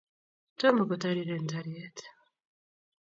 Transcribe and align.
Tomo 0.59 0.81
kotariren 0.89 1.43
tariet 1.51 1.97